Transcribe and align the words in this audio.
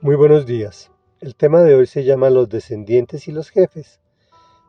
Muy 0.00 0.14
buenos 0.14 0.46
días. 0.46 0.92
El 1.20 1.34
tema 1.34 1.64
de 1.64 1.74
hoy 1.74 1.88
se 1.88 2.04
llama 2.04 2.30
Los 2.30 2.48
descendientes 2.48 3.26
y 3.26 3.32
los 3.32 3.50
jefes. 3.50 4.00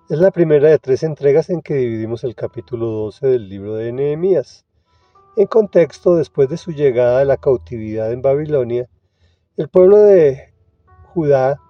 Es 0.09 0.17
la 0.17 0.31
primera 0.31 0.69
de 0.69 0.79
tres 0.79 1.03
entregas 1.03 1.51
en 1.51 1.61
que 1.61 1.75
dividimos 1.75 2.23
el 2.23 2.33
capítulo 2.33 2.87
12 2.87 3.27
del 3.27 3.47
libro 3.47 3.75
de 3.75 3.91
Nehemías. 3.91 4.65
En 5.37 5.45
contexto, 5.45 6.15
después 6.15 6.49
de 6.49 6.57
su 6.57 6.71
llegada 6.71 7.21
a 7.21 7.25
la 7.25 7.37
cautividad 7.37 8.11
en 8.11 8.23
Babilonia, 8.23 8.89
el 9.55 9.69
pueblo 9.69 9.97
de 9.97 10.51
Judá 11.13 11.61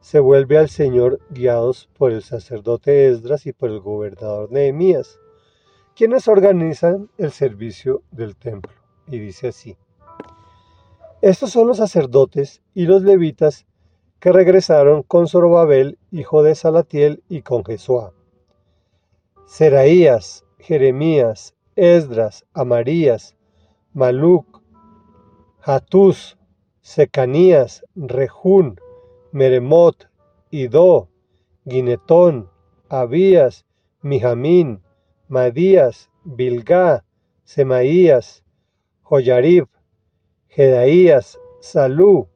se 0.00 0.18
vuelve 0.18 0.56
al 0.56 0.70
Señor 0.70 1.20
guiados 1.28 1.90
por 1.98 2.12
el 2.12 2.22
sacerdote 2.22 3.08
Esdras 3.08 3.44
y 3.44 3.52
por 3.52 3.68
el 3.68 3.80
gobernador 3.80 4.50
Nehemías, 4.50 5.18
quienes 5.94 6.28
organizan 6.28 7.10
el 7.18 7.30
servicio 7.30 8.04
del 8.10 8.36
templo. 8.36 8.72
Y 9.06 9.18
dice 9.18 9.48
así. 9.48 9.76
Estos 11.22 11.50
son 11.50 11.66
los 11.66 11.76
sacerdotes 11.76 12.62
y 12.72 12.86
los 12.86 13.02
levitas 13.02 13.66
que 14.20 14.32
regresaron 14.32 15.02
con 15.02 15.28
Zorobabel, 15.28 15.98
hijo 16.10 16.42
de 16.42 16.54
Salatiel, 16.54 17.22
y 17.28 17.42
con 17.42 17.62
Jesuá. 17.62 18.14
Seraías, 19.46 20.46
Jeremías, 20.58 21.54
Esdras, 21.76 22.46
Amarías, 22.54 23.36
Maluc, 23.92 24.62
Hatús, 25.62 26.38
Secanías, 26.80 27.84
Rejún, 27.94 28.80
Meremot, 29.30 30.08
Ido, 30.50 31.10
Guinetón, 31.66 32.48
Abías, 32.88 33.66
Mijamín, 34.00 34.82
Madías, 35.28 36.10
Bilgá, 36.24 37.04
Semaías, 37.44 38.42
Joyarib, 39.02 39.68
Jedaías, 40.50 41.38
Salú, 41.60 42.26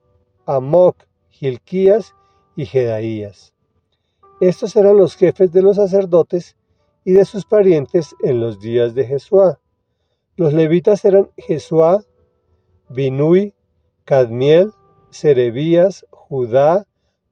Amoc, 0.46 0.96
Gilquías 1.30 2.14
y 2.54 2.64
Jedaías. 2.64 3.52
Estos 4.40 4.76
eran 4.76 4.96
los 4.96 5.16
jefes 5.16 5.50
de 5.50 5.62
los 5.62 5.76
sacerdotes 5.76 6.56
y 7.04 7.12
de 7.12 7.24
sus 7.24 7.44
parientes 7.44 8.14
en 8.22 8.40
los 8.40 8.60
días 8.60 8.94
de 8.94 9.04
Jesuá. 9.04 9.58
Los 10.36 10.54
levitas 10.54 11.04
eran 11.04 11.28
Jesuá, 11.36 12.04
Binui, 12.88 13.52
Cadmiel, 14.04 14.70
Serebías, 15.10 16.06
Judá, 16.10 16.86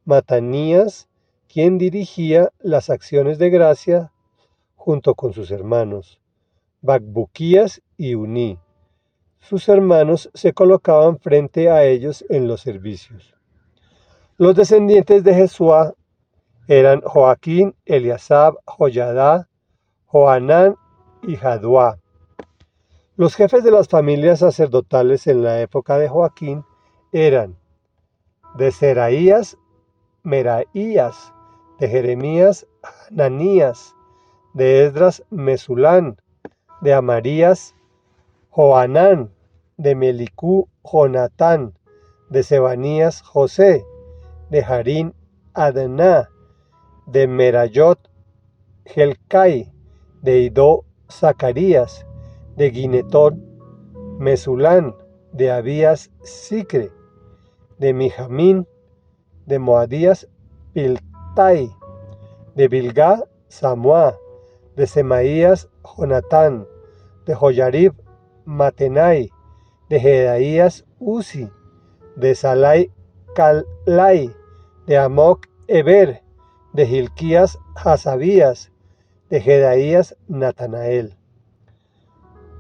Matanías, 0.05 1.09
quien 1.49 1.79
dirigía 1.79 2.51
las 2.59 2.91
acciones 2.91 3.39
de 3.39 3.51
gracia 3.51 4.13
junto 4.75 5.15
con 5.15 5.33
sus 5.33 5.53
hermanos, 5.53 6.21
Bacbuquías 6.81 7.83
y 7.97 8.17
Uní 8.17 8.59
sus 9.43 9.69
hermanos 9.69 10.31
se 10.35 10.53
colocaban 10.55 11.19
frente 11.19 11.69
a 11.69 11.85
ellos 11.85 12.25
en 12.29 12.47
los 12.47 12.61
servicios. 12.61 13.35
Los 14.39 14.55
descendientes 14.55 15.25
de 15.25 15.35
Jesuá 15.35 15.93
eran 16.69 17.01
Joaquín, 17.01 17.75
Eliasab, 17.85 18.55
Joyadá, 18.65 19.49
Joanán 20.07 20.77
y 21.23 21.37
Jaduá. 21.37 21.99
Los 23.17 23.35
jefes 23.35 23.65
de 23.65 23.73
las 23.73 23.89
familias 23.89 24.39
sacerdotales 24.39 25.27
en 25.27 25.43
la 25.43 25.61
época 25.61 25.99
de 25.99 26.09
Joaquín 26.09 26.65
eran 27.11 27.57
de 28.55 28.71
Seraías, 28.71 29.59
Meraías, 30.23 31.33
de 31.81 31.89
Jeremías, 31.89 32.67
Ananías, 33.11 33.95
de 34.55 34.87
Esdras, 34.87 35.25
Mesulán, 35.31 36.17
de 36.81 36.95
Amarías, 36.95 37.75
Joanán, 38.55 39.31
de 39.79 39.95
Melicú, 39.95 40.69
Jonatán, 40.85 41.73
de 42.29 42.43
Sebanías, 42.43 43.23
José, 43.23 43.83
de 44.51 44.63
Harín, 44.63 45.15
Adná, 45.55 46.29
de 47.07 47.27
Merayot, 47.27 47.99
Gelcai, 48.85 49.73
de 50.21 50.41
Idó, 50.41 50.85
Zacarías, 51.11 52.07
de 52.57 52.69
Guinetón, 52.69 53.43
Mesulán, 54.19 54.95
de 55.33 55.51
Abías, 55.51 56.11
Sicre, 56.23 56.91
de 57.79 57.95
Mijamín, 57.95 58.69
de 59.47 59.59
Moadías, 59.59 60.29
Piltai, 60.75 61.71
de 62.55 62.69
Bilgá, 62.69 63.25
Samuá, 63.49 64.15
de 64.77 64.87
Semaías, 64.87 65.71
Jonatán, 65.97 66.67
de 67.25 67.35
Joyarib, 67.35 67.95
Matenai, 68.45 69.31
de 69.89 70.01
Jedaías 70.01 70.85
Uzi, 70.99 71.51
de 72.17 72.35
Salai 72.35 72.91
Calai, 73.35 74.35
de 74.87 74.99
Amok 74.99 75.47
Eber, 75.69 76.23
de 76.73 76.87
Gilquías 76.87 77.59
Hasabías, 77.75 78.71
de 79.31 79.41
Jedaías 79.41 80.17
Natanael. 80.29 81.17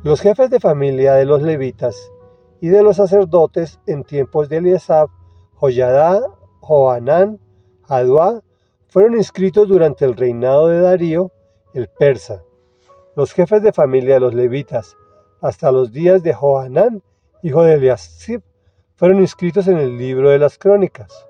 Los 0.03 0.20
jefes 0.20 0.50
de 0.50 0.60
familia 0.60 1.15
de 1.15 1.25
los 1.25 1.43
levitas 1.43 2.10
y 2.60 2.69
de 2.69 2.82
los 2.82 2.97
sacerdotes 2.97 3.81
en 3.87 4.04
tiempos 4.04 4.49
de 4.49 4.59
Eliasab, 4.59 5.09
Joyadá, 5.54 6.22
Joanán, 6.60 7.38
Aduá, 7.88 8.41
fueron 8.88 9.14
inscritos 9.14 9.69
durante 9.69 10.04
el 10.04 10.16
reinado 10.16 10.69
de 10.69 10.81
Darío, 10.81 11.31
el 11.75 11.88
persa. 11.88 12.43
Los 13.16 13.32
jefes 13.32 13.62
de 13.62 13.72
familia 13.72 14.14
de 14.14 14.20
los 14.20 14.34
levitas 14.34 14.97
hasta 15.43 15.73
los 15.73 15.93
días 15.93 16.23
de 16.23 16.33
Joanán, 16.33 17.03
hijo 17.43 17.65
de 17.65 17.75
Eliasib, 17.75 18.43
fueron 18.95 19.19
inscritos 19.21 19.67
en 19.67 19.77
el 19.77 19.99
libro 19.99 20.31
de 20.31 20.39
las 20.39 20.57
crónicas. 20.57 21.27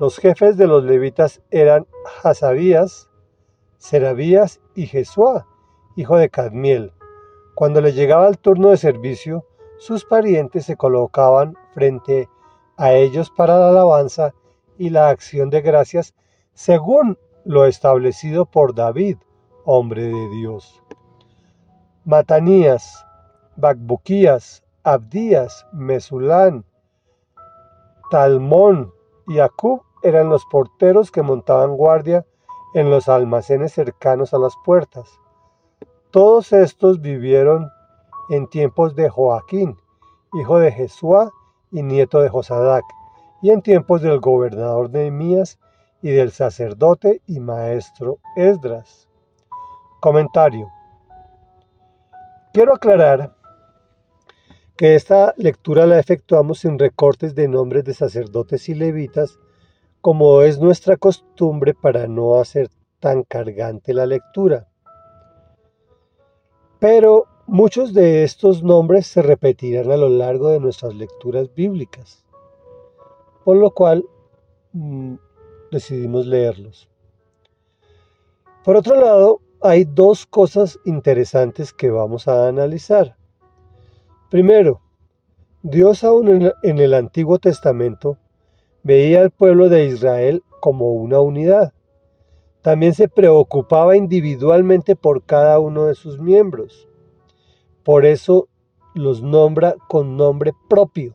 Los 0.00 0.18
jefes 0.18 0.56
de 0.56 0.66
los 0.66 0.84
levitas 0.84 1.40
eran 1.50 1.86
Hasabías, 2.24 3.08
Serabías 3.78 4.60
y 4.74 4.86
Jesuá, 4.86 5.46
hijo 5.94 6.16
de 6.16 6.28
Cadmiel. 6.28 6.92
Cuando 7.54 7.80
le 7.80 7.92
llegaba 7.92 8.28
el 8.28 8.38
turno 8.38 8.70
de 8.70 8.76
servicio, 8.76 9.46
sus 9.78 10.04
parientes 10.04 10.66
se 10.66 10.76
colocaban 10.76 11.54
frente 11.72 12.28
a 12.76 12.92
ellos 12.92 13.30
para 13.30 13.58
la 13.58 13.68
alabanza 13.68 14.34
y 14.76 14.90
la 14.90 15.08
acción 15.08 15.48
de 15.48 15.62
gracias 15.62 16.14
según 16.54 17.18
lo 17.44 17.66
establecido 17.66 18.46
por 18.46 18.74
David, 18.74 19.18
hombre 19.64 20.02
de 20.02 20.28
Dios. 20.30 20.82
Matanías, 22.06 23.04
Bacbuquías, 23.56 24.62
Abdías, 24.84 25.66
Mesulán, 25.72 26.64
Talmón 28.12 28.92
y 29.26 29.40
Acub 29.40 29.82
eran 30.04 30.28
los 30.28 30.46
porteros 30.46 31.10
que 31.10 31.22
montaban 31.22 31.76
guardia 31.76 32.24
en 32.74 32.90
los 32.90 33.08
almacenes 33.08 33.72
cercanos 33.72 34.32
a 34.32 34.38
las 34.38 34.54
puertas. 34.64 35.18
Todos 36.12 36.52
estos 36.52 37.00
vivieron 37.00 37.72
en 38.30 38.46
tiempos 38.46 38.94
de 38.94 39.10
Joaquín, 39.10 39.76
hijo 40.34 40.60
de 40.60 40.70
Jesuá 40.70 41.32
y 41.72 41.82
nieto 41.82 42.20
de 42.20 42.28
Josadac, 42.28 42.84
y 43.42 43.50
en 43.50 43.62
tiempos 43.62 44.00
del 44.00 44.20
gobernador 44.20 44.90
Nehemías 44.90 45.58
y 46.02 46.10
del 46.10 46.30
sacerdote 46.30 47.20
y 47.26 47.40
maestro 47.40 48.18
Esdras. 48.36 49.08
Comentario. 49.98 50.75
Quiero 52.56 52.72
aclarar 52.72 53.36
que 54.78 54.94
esta 54.94 55.34
lectura 55.36 55.84
la 55.84 55.98
efectuamos 55.98 56.60
sin 56.60 56.78
recortes 56.78 57.34
de 57.34 57.48
nombres 57.48 57.84
de 57.84 57.92
sacerdotes 57.92 58.70
y 58.70 58.74
levitas, 58.74 59.38
como 60.00 60.40
es 60.40 60.58
nuestra 60.58 60.96
costumbre 60.96 61.74
para 61.74 62.06
no 62.06 62.40
hacer 62.40 62.70
tan 62.98 63.24
cargante 63.24 63.92
la 63.92 64.06
lectura. 64.06 64.68
Pero 66.78 67.26
muchos 67.46 67.92
de 67.92 68.24
estos 68.24 68.62
nombres 68.62 69.06
se 69.06 69.20
repetirán 69.20 69.90
a 69.90 69.98
lo 69.98 70.08
largo 70.08 70.48
de 70.48 70.58
nuestras 70.58 70.94
lecturas 70.94 71.54
bíblicas, 71.54 72.24
por 73.44 73.58
lo 73.58 73.72
cual 73.72 74.02
mm, 74.72 75.16
decidimos 75.70 76.26
leerlos. 76.26 76.88
Por 78.64 78.76
otro 78.76 78.98
lado, 78.98 79.42
hay 79.62 79.84
dos 79.84 80.26
cosas 80.26 80.78
interesantes 80.84 81.72
que 81.72 81.90
vamos 81.90 82.28
a 82.28 82.48
analizar. 82.48 83.16
Primero, 84.30 84.80
Dios 85.62 86.04
aún 86.04 86.52
en 86.62 86.78
el 86.78 86.94
Antiguo 86.94 87.38
Testamento 87.38 88.18
veía 88.82 89.20
al 89.20 89.30
pueblo 89.30 89.68
de 89.68 89.86
Israel 89.86 90.42
como 90.60 90.92
una 90.92 91.20
unidad. 91.20 91.72
También 92.62 92.94
se 92.94 93.08
preocupaba 93.08 93.96
individualmente 93.96 94.96
por 94.96 95.24
cada 95.24 95.58
uno 95.60 95.86
de 95.86 95.94
sus 95.94 96.18
miembros. 96.18 96.88
Por 97.84 98.04
eso 98.04 98.48
los 98.94 99.22
nombra 99.22 99.76
con 99.88 100.16
nombre 100.16 100.52
propio. 100.68 101.14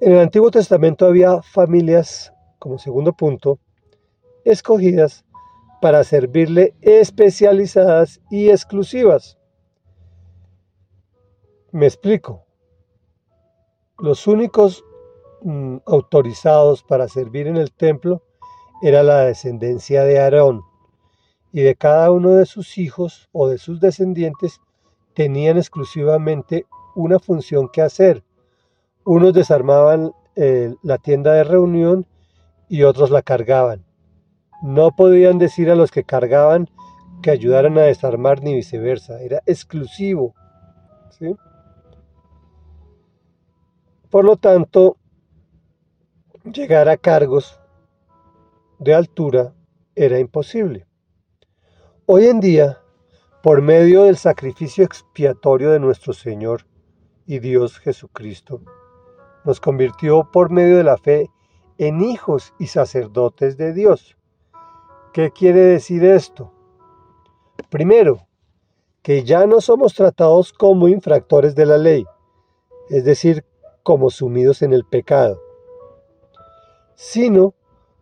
En 0.00 0.12
el 0.12 0.18
Antiguo 0.20 0.50
Testamento 0.50 1.06
había 1.06 1.42
familias, 1.42 2.32
como 2.58 2.78
segundo 2.78 3.12
punto, 3.12 3.58
escogidas 4.44 5.24
para 5.80 6.04
servirle 6.04 6.74
especializadas 6.82 8.20
y 8.30 8.50
exclusivas. 8.50 9.38
Me 11.72 11.86
explico. 11.86 12.44
Los 13.98 14.26
únicos 14.26 14.84
mm, 15.42 15.78
autorizados 15.86 16.82
para 16.82 17.08
servir 17.08 17.46
en 17.46 17.56
el 17.56 17.72
templo 17.72 18.22
era 18.82 19.02
la 19.02 19.20
descendencia 19.20 20.04
de 20.04 20.18
Aarón, 20.18 20.62
y 21.52 21.62
de 21.62 21.74
cada 21.74 22.10
uno 22.10 22.30
de 22.30 22.46
sus 22.46 22.78
hijos 22.78 23.28
o 23.32 23.48
de 23.48 23.58
sus 23.58 23.80
descendientes 23.80 24.60
tenían 25.14 25.58
exclusivamente 25.58 26.66
una 26.94 27.18
función 27.18 27.68
que 27.68 27.82
hacer. 27.82 28.24
Unos 29.04 29.34
desarmaban 29.34 30.12
eh, 30.36 30.74
la 30.82 30.98
tienda 30.98 31.32
de 31.34 31.44
reunión 31.44 32.06
y 32.68 32.84
otros 32.84 33.10
la 33.10 33.22
cargaban. 33.22 33.84
No 34.62 34.90
podían 34.94 35.38
decir 35.38 35.70
a 35.70 35.74
los 35.74 35.90
que 35.90 36.04
cargaban 36.04 36.68
que 37.22 37.30
ayudaran 37.30 37.78
a 37.78 37.82
desarmar 37.82 38.42
ni 38.42 38.54
viceversa, 38.54 39.20
era 39.20 39.42
exclusivo. 39.46 40.34
Por 44.10 44.24
lo 44.24 44.36
tanto, 44.36 44.96
llegar 46.44 46.88
a 46.88 46.96
cargos 46.96 47.60
de 48.78 48.94
altura 48.94 49.54
era 49.94 50.18
imposible. 50.18 50.86
Hoy 52.06 52.26
en 52.26 52.40
día, 52.40 52.78
por 53.42 53.62
medio 53.62 54.04
del 54.04 54.16
sacrificio 54.16 54.84
expiatorio 54.84 55.70
de 55.70 55.80
nuestro 55.80 56.12
Señor 56.12 56.66
y 57.26 57.38
Dios 57.38 57.78
Jesucristo, 57.78 58.62
nos 59.44 59.60
convirtió 59.60 60.30
por 60.30 60.50
medio 60.50 60.76
de 60.76 60.84
la 60.84 60.96
fe 60.96 61.30
en 61.78 62.00
hijos 62.00 62.52
y 62.58 62.66
sacerdotes 62.66 63.56
de 63.56 63.72
Dios. 63.72 64.16
¿Qué 65.12 65.32
quiere 65.32 65.60
decir 65.60 66.04
esto? 66.04 66.52
Primero, 67.68 68.28
que 69.02 69.24
ya 69.24 69.44
no 69.46 69.60
somos 69.60 69.94
tratados 69.94 70.52
como 70.52 70.86
infractores 70.86 71.56
de 71.56 71.66
la 71.66 71.78
ley, 71.78 72.06
es 72.90 73.04
decir, 73.04 73.44
como 73.82 74.10
sumidos 74.10 74.62
en 74.62 74.72
el 74.72 74.84
pecado, 74.84 75.40
sino 76.94 77.54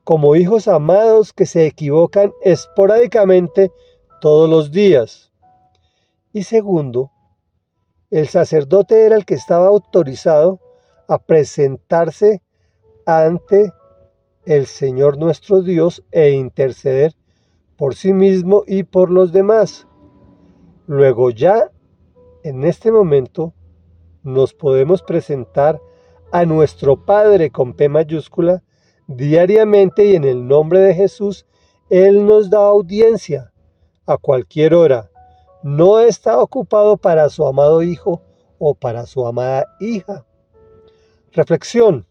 como 0.05 0.37
hijos 0.37 0.69
amados 0.69 1.32
que 1.32 1.46
se 1.46 1.64
equivocan 1.64 2.34
esporádicamente 2.43 3.72
todos 4.20 4.50
los 4.50 4.70
días. 4.70 5.32
Y 6.34 6.43
segundo, 6.43 7.11
el 8.11 8.28
sacerdote 8.28 9.06
era 9.06 9.16
el 9.16 9.25
que 9.25 9.34
estaba 9.34 9.69
autorizado 9.69 10.61
a 11.08 11.19
presentarse 11.19 12.43
ante 13.06 13.72
el 14.49 14.65
Señor 14.65 15.19
nuestro 15.19 15.61
Dios 15.61 16.03
e 16.11 16.31
interceder 16.31 17.15
por 17.77 17.95
sí 17.95 18.15
mismo 18.15 18.65
y 18.67 18.83
por 18.83 19.11
los 19.11 19.31
demás. 19.31 19.87
Luego 20.87 21.29
ya, 21.29 21.71
en 22.45 22.65
este 22.65 22.91
momento, 22.91 23.53
nos 24.23 24.55
podemos 24.55 25.03
presentar 25.03 25.83
a 26.33 26.47
nuestro 26.47 27.05
Padre 27.05 27.50
con 27.50 27.75
P 27.75 27.91
mayúscula 27.91 28.62
diariamente 29.06 30.06
y 30.06 30.17
en 30.17 30.25
el 30.25 30.49
nombre 30.49 30.81
de 30.81 30.95
Jesús, 30.95 31.45
Él 31.91 32.25
nos 32.25 32.49
da 32.49 32.61
audiencia 32.61 33.53
a 34.06 34.17
cualquier 34.17 34.73
hora. 34.73 35.11
No 35.62 35.99
está 35.99 36.41
ocupado 36.41 36.97
para 36.97 37.29
su 37.29 37.47
amado 37.47 37.83
Hijo 37.83 38.23
o 38.59 38.75
para 38.75 39.05
su 39.05 39.27
amada 39.27 39.67
hija. 39.79 40.25
Reflexión. 41.33 42.07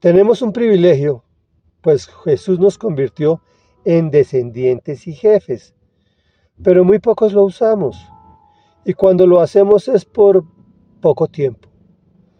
Tenemos 0.00 0.42
un 0.42 0.52
privilegio, 0.52 1.24
pues 1.80 2.06
Jesús 2.06 2.60
nos 2.60 2.78
convirtió 2.78 3.42
en 3.84 4.12
descendientes 4.12 5.08
y 5.08 5.12
jefes, 5.12 5.74
pero 6.62 6.84
muy 6.84 7.00
pocos 7.00 7.32
lo 7.32 7.42
usamos. 7.42 7.98
Y 8.84 8.94
cuando 8.94 9.26
lo 9.26 9.40
hacemos 9.40 9.88
es 9.88 10.04
por 10.04 10.44
poco 11.00 11.26
tiempo, 11.26 11.68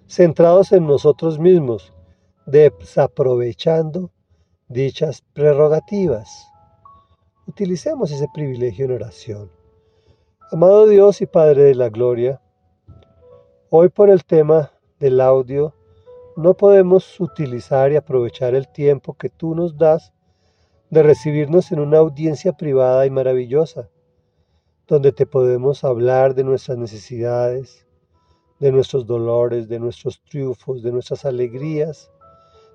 centrados 0.06 0.70
en 0.70 0.86
nosotros 0.86 1.40
mismos, 1.40 1.92
desaprovechando 2.46 4.12
dichas 4.68 5.24
prerrogativas. 5.32 6.46
Utilicemos 7.48 8.12
ese 8.12 8.28
privilegio 8.32 8.84
en 8.84 8.92
oración. 8.92 9.50
Amado 10.52 10.86
Dios 10.86 11.20
y 11.22 11.26
Padre 11.26 11.64
de 11.64 11.74
la 11.74 11.88
Gloria, 11.88 12.40
hoy 13.68 13.88
por 13.88 14.10
el 14.10 14.24
tema 14.24 14.70
del 15.00 15.20
audio 15.20 15.74
no 16.38 16.54
podemos 16.54 17.18
utilizar 17.18 17.90
y 17.90 17.96
aprovechar 17.96 18.54
el 18.54 18.68
tiempo 18.68 19.14
que 19.14 19.28
tú 19.28 19.56
nos 19.56 19.76
das 19.76 20.12
de 20.88 21.02
recibirnos 21.02 21.72
en 21.72 21.80
una 21.80 21.98
audiencia 21.98 22.52
privada 22.52 23.04
y 23.06 23.10
maravillosa, 23.10 23.90
donde 24.86 25.10
te 25.10 25.26
podemos 25.26 25.82
hablar 25.82 26.36
de 26.36 26.44
nuestras 26.44 26.78
necesidades, 26.78 27.88
de 28.60 28.70
nuestros 28.70 29.04
dolores, 29.04 29.68
de 29.68 29.80
nuestros 29.80 30.22
triunfos, 30.30 30.84
de 30.84 30.92
nuestras 30.92 31.24
alegrías, 31.24 32.08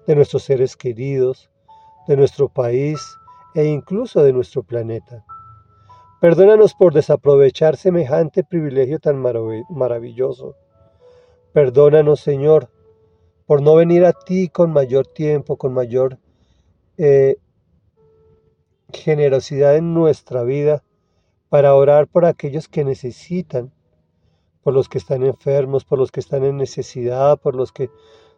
de 0.08 0.18
nuestros 0.18 0.44
seres 0.44 0.76
queridos, 0.76 1.50
de 2.06 2.18
nuestro 2.18 2.50
país 2.50 3.00
e 3.56 3.64
incluso 3.64 4.24
de 4.24 4.34
nuestro 4.34 4.64
planeta. 4.64 5.24
Perdónanos 6.20 6.74
por 6.74 6.94
desaprovechar 6.94 7.78
semejante 7.78 8.44
privilegio 8.44 9.00
tan 9.00 9.24
maravilloso. 9.70 10.58
Perdónanos, 11.54 12.20
Señor, 12.20 12.73
por 13.54 13.62
no 13.62 13.76
venir 13.76 14.04
a 14.04 14.14
ti 14.14 14.50
con 14.50 14.74
mayor 14.74 15.06
tiempo, 15.06 15.58
con 15.58 15.76
mayor 15.76 16.18
eh, 16.98 17.38
generosidad 18.92 19.76
en 19.76 19.94
nuestra 19.94 20.42
vida, 20.42 20.84
para 21.50 21.76
orar 21.76 22.08
por 22.08 22.26
aquellos 22.26 22.68
que 22.68 22.84
necesitan, 22.84 23.72
por 24.64 24.74
los 24.74 24.90
que 24.90 24.98
están 24.98 25.22
enfermos, 25.22 25.86
por 25.86 26.00
los 26.00 26.12
que 26.12 26.20
están 26.20 26.44
en 26.44 26.58
necesidad, 26.58 27.40
por 27.40 27.56
los 27.56 27.72
que 27.72 27.92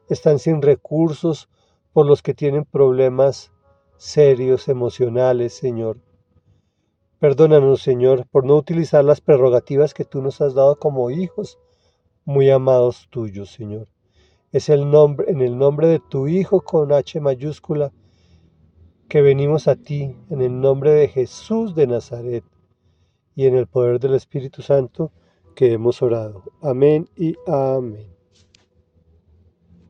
están 0.10 0.38
sin 0.38 0.62
recursos, 0.62 1.48
por 1.94 2.06
los 2.06 2.22
que 2.22 2.34
tienen 2.34 2.66
problemas 2.66 3.54
serios, 3.96 4.68
emocionales, 4.68 5.54
Señor. 5.54 5.98
Perdónanos, 7.20 7.82
Señor, 7.82 8.28
por 8.28 8.44
no 8.44 8.58
utilizar 8.58 9.06
las 9.06 9.22
prerrogativas 9.22 9.94
que 9.94 10.04
tú 10.04 10.22
nos 10.22 10.42
has 10.42 10.54
dado 10.56 10.78
como 10.78 11.10
hijos 11.10 11.58
muy 12.26 12.50
amados 12.50 13.08
tuyos, 13.12 13.50
Señor. 13.50 13.88
Es 14.56 14.70
el 14.70 14.90
nombre, 14.90 15.30
en 15.30 15.42
el 15.42 15.58
nombre 15.58 15.86
de 15.86 16.00
tu 16.00 16.30
Hijo 16.30 16.62
con 16.62 16.94
H 16.94 17.20
mayúscula 17.20 17.92
que 19.10 19.22
venimos 19.22 19.68
a 19.68 19.76
ti, 19.76 20.16
en 20.30 20.42
el 20.42 20.62
nombre 20.62 20.94
de 20.94 21.10
Jesús 21.10 21.76
de 21.76 21.88
Nazaret 21.88 22.46
y 23.36 23.48
en 23.48 23.58
el 23.58 23.68
poder 23.68 24.00
del 24.00 24.14
Espíritu 24.14 24.62
Santo 24.62 25.12
que 25.58 25.74
hemos 25.74 26.02
orado. 26.02 26.42
Amén 26.62 27.10
y 27.18 27.36
amén. 27.48 28.15